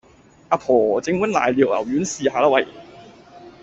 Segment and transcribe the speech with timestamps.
[0.49, 2.67] 阿婆，整碗瀨尿牛丸試吓啦喂